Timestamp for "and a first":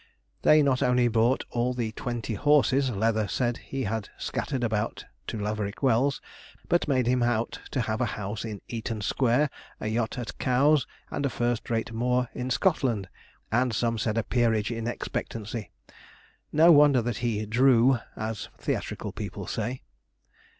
11.11-11.69